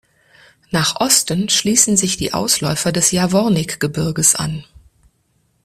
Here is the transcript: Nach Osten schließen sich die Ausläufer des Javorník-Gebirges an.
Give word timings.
Nach 0.71 0.99
Osten 0.99 1.47
schließen 1.47 1.95
sich 1.95 2.17
die 2.17 2.33
Ausläufer 2.33 2.91
des 2.91 3.11
Javorník-Gebirges 3.11 4.33
an. 4.33 4.65